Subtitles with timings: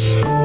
[0.00, 0.37] Thank you.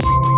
[0.00, 0.37] Bye.